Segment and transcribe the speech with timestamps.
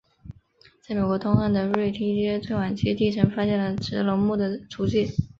[0.83, 5.07] 在美国东岸的瑞提阶最晚期地层发现了植龙目的足迹。